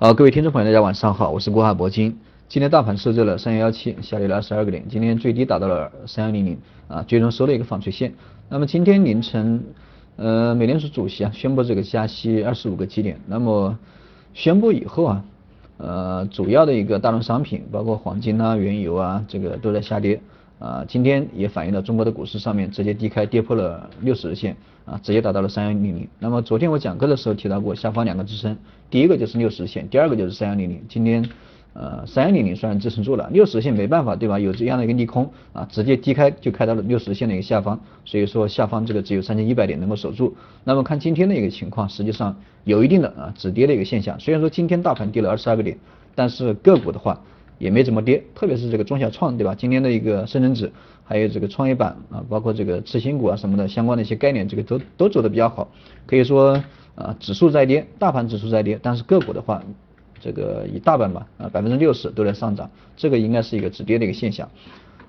[0.00, 2.16] 好，各位听众朋友，大家晚上好，我是郭海铂金。
[2.48, 8.14] 今天大盘收在了三幺幺七，下跌了二十二个点，今天最低达到了三幺零零，啊，最终收了一个纺锤线。
[8.48, 9.60] 那么今天凌晨，
[10.14, 13.18] 呃，美联储主席啊宣布这个加息二十五个基点。
[13.26, 13.76] 那么
[14.34, 15.24] 宣布以后啊，
[15.78, 20.20] 呃，主要的一个大宗商品，包括黄金啊、原油啊，这个都在下跌。
[20.58, 26.08] 啊，今天也反映到中国的股市上面，直接低开跌破了六十日线，啊，直接达到了三幺零零。
[26.18, 28.56] 那么昨天我讲课的时候提到过，下方两个支撑，
[28.90, 30.82] 第一个就是六十日线，第二个就是三幺零零。
[30.88, 31.24] 今天，
[31.74, 34.36] 呃，三幺零零虽然支撑住了，六十日线没办法，对吧？
[34.40, 40.36] 有这样的一个利空，啊，直接低开就开到了六十日线的一个下方，所以说下方这个只有三千一百点能够守住。
[40.64, 44.18] 那么看今天的一个情况，实际上有一定的啊止跌的一个现象。
[44.18, 45.78] 虽然说今天大盘跌了二十二个点，
[46.16, 47.20] 但是个股的话。
[47.58, 49.54] 也没怎么跌，特别是这个中小创，对吧？
[49.54, 50.70] 今天的一个深成指，
[51.04, 55.68] 还有这个创业板啊，包括这个次新股啊什么的相关的一些概念，这个都都走的比较好。
[56.06, 56.62] 可以说
[56.94, 59.62] 啊，指数在跌，大盘指数在跌，但是个股的话，
[60.20, 64.48] 这个以大半吧啊，百分之六十都在上涨，这个应该是一个止跌的一个现象。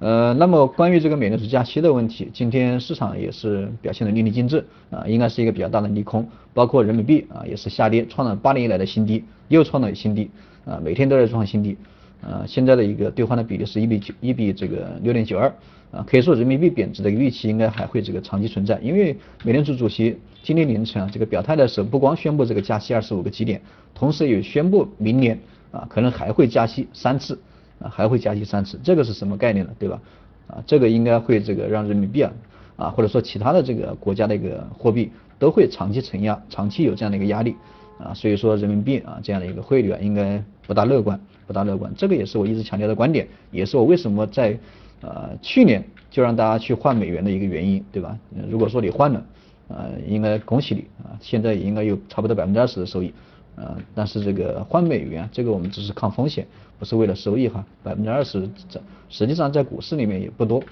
[0.00, 10.28] 呃，那么关于这个美联储加息的问题，今天市场也是表现的淋漓尽致啊，应该是一个比较大的利空，包括人民币啊也是下跌，创了八年以来的新低，又创了新低
[10.64, 11.76] 啊，每天都在创新低。
[12.22, 15.52] 呃，现在的一个兑换的比例是一比九，一比这个六点九二，
[15.90, 23.60] 啊，可以说人民币贬值的预期应该还会这个长期存在，因为美联储主席今天凌晨啊这个表态的时候，不光宣布这个加息二十五个基点，
[23.92, 25.36] 同时也宣布明年
[25.72, 27.36] 啊可能还会加息三次，
[27.80, 29.72] 啊还会加息三次，这个是什么概念呢？
[29.78, 30.00] 对吧？
[30.46, 32.32] 啊，这个应该会这个让人民币啊
[32.76, 37.56] 啊或者说其他的这个国家的一个货币都会长期承压，长期有这样的一个压力。
[38.02, 41.92] 啊，所以说人民币啊这样的一个汇率啊，应该不大乐观，不大乐观。
[41.96, 44.58] 这个也是我一直强调的观点，也是我为什么在
[45.02, 48.18] 呃去年就让大家去换美元的一个原因，对吧？
[48.50, 49.24] 如果说你换了，
[49.68, 53.14] 呃，应该恭喜你啊，现在也应该有差不多百分之二十的收益，
[53.56, 56.46] 呃，但是这个换美元，这个我们只是抗风险，
[56.78, 60.62] 不是为了收益哈，百分之二十这实际上在股市里面也不多。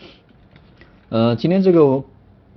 [1.10, 2.02] 呃，今天这个。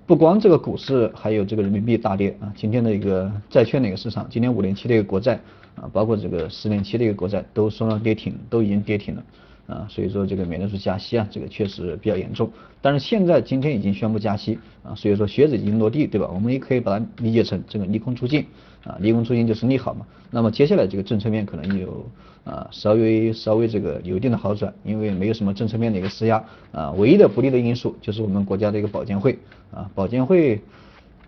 [0.06, 2.52] 不光这个股市，还有这个人民币大跌啊！
[2.58, 5.40] 今天的一个债券的一个市场，今天五年期的一个国债
[5.76, 9.24] 啊，包括这个十年期的一个国债都收了跌停，都已经跌停了
[9.68, 9.88] 啊！
[9.90, 12.52] 所以说这个美联储加息啊，这个确实比较严重。
[12.82, 16.30] 但是现在今天已经宣布加息啊，所以说靴子已经落地，对吧？
[16.34, 18.46] 我们也可以把它理解成这个利空出尽
[18.84, 20.06] 啊，利空出尽就是利好嘛。
[20.32, 22.06] 那么接下来这个政策面可能有
[22.44, 29.38] 啊稍微稍微这个有一定的好转，因为没有什么政策面的一个施压啊，唯一的不利的因素就是我们国家的一个保监会。
[29.74, 30.62] 啊，保监会，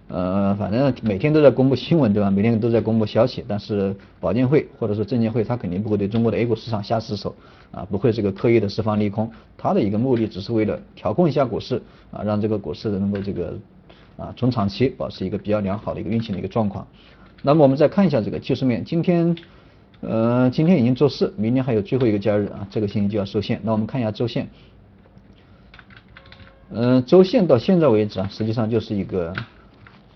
[0.08, 2.30] 呃，反正每天都在公布新闻，对吧？
[2.30, 7.36] 每天都在公布消息，但是保监会或者说证监会，他肯定不会对中国的 A 股市场下死手，
[7.72, 13.58] 啊，不会这个刻意的释放利空，他的一个目的只是为了调控一下股市，啊，让这个股市能够这个，
[14.18, 16.86] 啊，中长期保持一个比较良好的一个运行的一个状况。
[17.42, 19.36] 那么我们再看一下这个技术面，今天，
[20.02, 23.60] 呃，今天已经周四，明天还有最后一个交易日啊，这个星期就要收线。
[23.64, 24.48] 那我们看一下周线。
[26.70, 29.34] 嗯，周线到现在为止啊，实际上就是一个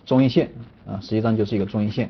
[0.10, 0.50] 中阴线
[0.88, 2.10] 啊，实际上就是一个中阴线。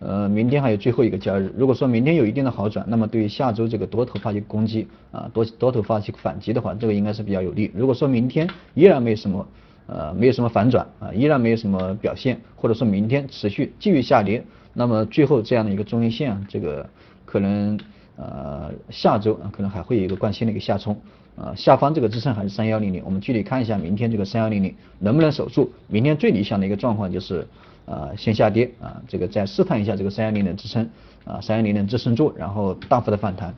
[0.00, 7.70] 呃，明天还有最后一个交易日，如果说明天有一定的好转，那么对于下周这个多头发起攻击啊，多多头发起反击的话，这个应该是比较有利。
[7.74, 9.48] 如果说明天依然没有什么
[9.86, 14.44] 呃没有什么反转啊，依然没有什么表现，或者说明天持续继续下跌，
[14.74, 16.86] 那么最后这样的一个中阴线啊，这个
[17.24, 17.80] 可能
[18.16, 21.00] 呃下周啊可能还会有一个惯性的一个下冲。
[21.34, 25.72] 啊，下方这个支撑还是三幺零零，我们具体看一下明天这个三幺零零能不能守住。
[25.88, 27.46] 明天最理想的一个状况就是
[27.86, 30.86] 啊先下跌啊，这个再试探一下这个三幺零零支撑
[31.24, 33.48] 啊，三幺零零支撑住，然后大幅的反弹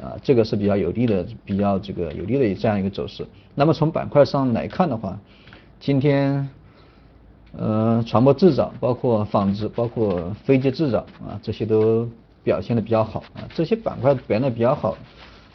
[0.00, 3.26] 啊，这个是比较有利的，比较这个有利的这样一个走势。
[3.56, 5.18] 那么从板块上来看的话，
[5.80, 6.48] 今天
[7.58, 12.08] 呃船舶制造、包括纺织、包括飞机制造啊这些都
[12.44, 14.96] 表现的比较好啊，这些板块表现的比较好。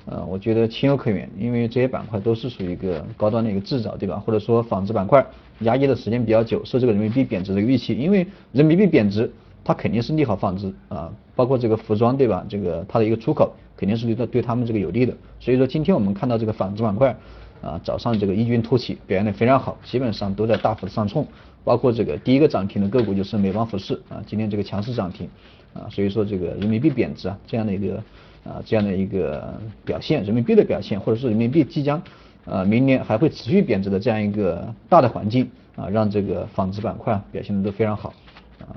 [0.06, 4.20] 呃，我觉得情有可原，因为这些板块都是属于一个高端的一个制造，对吧？
[4.20, 5.26] 或者说纺织板块
[5.62, 9.32] 压抑的时间比较久，受这个人民币贬值的一个预期，因为人民币贬值，
[9.64, 12.46] 它肯定是利好纺织啊，包括这个服装，对吧？
[12.48, 15.14] 这个它的一个出口肯定是对对他们这个有利的。
[15.40, 17.18] 所以说今天我们看到这个纺织板块
[17.64, 21.26] 啊，早上这个异军突起，表现的非常好，基本上都在大幅的上冲，
[21.64, 25.28] 包括这个第一个涨停的个股就是美邦服饰啊，今天这个强势涨停
[25.74, 28.04] 啊，所以说这个人民币贬值啊这样的一个。
[28.46, 32.02] 啊，这样的一个表现，人民币的表现，或者是人民币即将
[32.46, 38.14] 呃明年还会持续贬值的这样一个大的环境啊，让这个纺织板块表现的都非常好
[38.60, 38.70] 啊，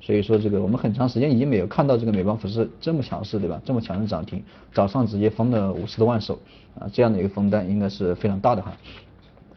[0.00, 3.60] 所以说这个我们很长时间已经没有看到这个美邦服饰这么强势，对吧？
[3.64, 4.42] 这么强势涨停，
[4.72, 6.38] 早上直接封了五十多万手
[6.78, 8.72] 啊，这样的一个封单应该是非常大的哈。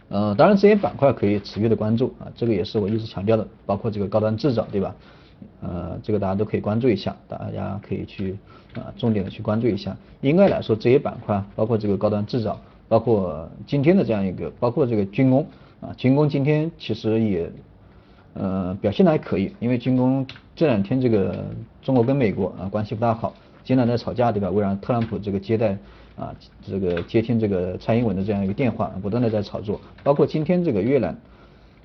[0.09, 4.95] 呃，当然这些板块可以持续的关注啊，这个也是我一直强调的，包括这个高端制造，对吧？
[5.61, 8.37] 呃，这个大家都可以关注一下，大家可以去
[8.75, 9.95] 啊重点的去关注一下。
[10.21, 15.45] 应该来说，这些板块，包括这个高端制造，包括今天的这样一个，包括这个军工
[15.81, 17.51] 啊，军工今天其实也
[18.33, 20.25] 呃表现的还可以，因为军工
[20.55, 21.45] 这两天这个
[21.81, 23.33] 中国跟美国啊关系不大好，
[23.63, 24.49] 经常在吵架对吧？
[24.49, 25.77] 为了特朗普这个接待
[26.15, 26.33] 啊
[26.65, 31.17] 这个接听这个蔡英文的这样一个电话，不断的在炒作，包括今天这个越南。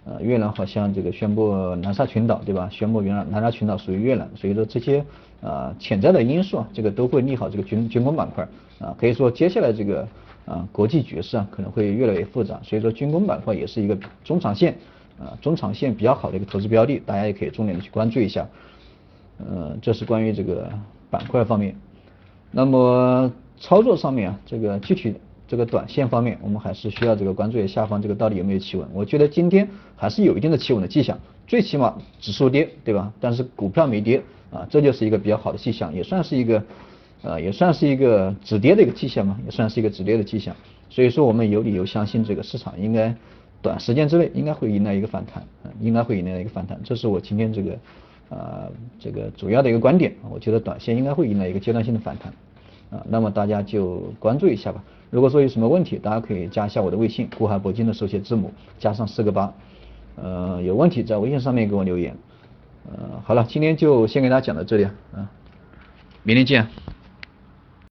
[0.06, 2.68] 呃，越南好像这个宣布南沙群岛，对吧？
[2.70, 5.02] 宣布原来南沙群岛属于越南，所以说这些
[5.40, 8.46] 啊潜在的因素啊，这个都会利好这个军军工板块
[8.78, 8.94] 啊。
[8.98, 10.06] 可以说接下来这个
[10.44, 14.76] 啊国际局势啊可能会越来越复杂，所以说军工板块也是一个中长线
[15.18, 18.46] 啊中长线比较好的一个投资标的，大家也可以重点的去关注一下。
[19.38, 20.70] 呃，这是关于这个
[21.08, 21.74] 板块方面。
[22.50, 25.14] 那么操作上面啊，这个具体。
[25.46, 28.88] 这个短线方面，我们还是需要这个关注一下下方这个到底有没有企稳。
[28.92, 33.12] 我觉得今天还是有一定的企稳的迹象，最起码指数跌，对吧？
[33.20, 36.62] 但是股票没跌啊，这就是一个比较好的迹象，也算是一个
[37.22, 40.54] 呃，也算是一个止跌的一个迹象嘛，也算是一个止跌的迹象。
[40.88, 43.14] 所以说我们有理由相信这个市场应该
[43.60, 45.42] 短时间之内应该会迎来一个反弹，
[45.80, 46.78] 应该会迎来一个反弹。
[46.84, 47.78] 这是我今天这个
[48.28, 50.14] 呃这个主要的一个观点。
[50.30, 52.32] 我觉得短线应该会迎来一个阶段性的反弹
[52.90, 54.82] 啊，那么大家就关注一下吧。
[55.14, 59.54] 如果说有什么问题，大家可以加一下我的微信，顾海铂金的手写字母加上四个八，
[60.16, 62.16] 呃，有问题在微信上面给我留言。
[62.90, 65.28] 呃，好了，今天就先给大家讲到这里啊，嗯
[66.24, 66.66] 明天见。